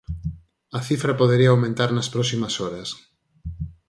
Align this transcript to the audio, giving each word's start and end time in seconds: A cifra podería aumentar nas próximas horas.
A 0.77 0.79
cifra 0.87 1.17
podería 1.21 1.49
aumentar 1.51 1.89
nas 1.93 2.11
próximas 2.13 2.53
horas. 2.61 2.89